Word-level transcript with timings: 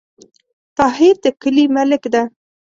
طاهر 0.77 1.15
د 1.23 1.25
کلې 1.41 1.65
ملک 1.75 2.03
ده 2.13 2.23